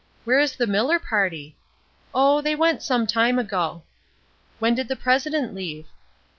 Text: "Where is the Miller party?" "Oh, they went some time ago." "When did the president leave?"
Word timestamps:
"Where 0.23 0.39
is 0.39 0.55
the 0.55 0.65
Miller 0.65 0.97
party?" 0.97 1.55
"Oh, 2.11 2.41
they 2.41 2.55
went 2.55 2.81
some 2.81 3.05
time 3.05 3.37
ago." 3.37 3.83
"When 4.57 4.73
did 4.73 4.87
the 4.87 4.95
president 4.95 5.53
leave?" 5.53 5.85